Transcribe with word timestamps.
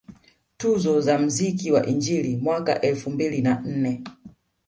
Tuzo 0.57 1.01
za 1.01 1.17
mziki 1.17 1.71
wa 1.71 1.85
injili 1.85 2.37
mwaka 2.37 2.81
elfu 2.81 3.09
mbili 3.11 3.41
na 3.41 3.61
nne 3.65 4.03